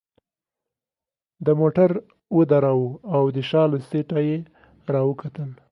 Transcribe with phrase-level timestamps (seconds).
[1.45, 1.89] ده موټر
[2.37, 4.37] ودراوه او د شا له سیټه يې
[4.93, 5.49] راوکتل.